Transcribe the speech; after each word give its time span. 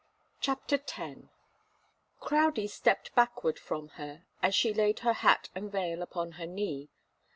CHAPTER 0.39 0.77
X. 0.77 0.99
Crowdie 2.19 2.67
stepped 2.69 3.13
backward 3.13 3.59
from 3.59 3.89
her, 3.99 4.25
as 4.41 4.55
she 4.55 4.73
laid 4.73 5.01
her 5.01 5.13
hat 5.13 5.49
and 5.53 5.71
veil 5.71 6.01
upon 6.01 6.31
her 6.41 6.47
knee. 6.47 6.89